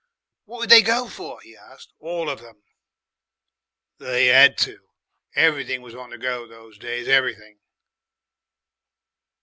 "What 0.45 0.61
did 0.61 0.69
they 0.71 0.81
go 0.81 1.07
for?" 1.07 1.39
he 1.41 1.55
asked, 1.55 1.93
"all 1.99 2.27
of 2.27 2.41
'em?" 2.41 2.63
"They 3.99 4.31
'AD 4.31 4.57
to. 4.57 4.87
Everything 5.35 5.83
was 5.83 5.93
on 5.93 6.09
the 6.09 6.17
go 6.17 6.47
those 6.47 6.79
days 6.79 7.07
everything." 7.07 7.59